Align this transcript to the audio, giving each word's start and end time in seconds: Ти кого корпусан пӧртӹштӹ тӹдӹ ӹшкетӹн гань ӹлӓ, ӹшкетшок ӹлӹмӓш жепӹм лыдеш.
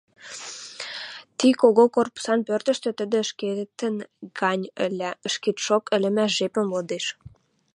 Ти 1.37 1.47
кого 1.61 1.83
корпусан 1.95 2.39
пӧртӹштӹ 2.47 2.89
тӹдӹ 2.97 3.17
ӹшкетӹн 3.25 3.95
гань 4.39 4.65
ӹлӓ, 4.85 5.11
ӹшкетшок 5.27 5.83
ӹлӹмӓш 5.95 6.31
жепӹм 6.37 6.67
лыдеш. 6.75 7.05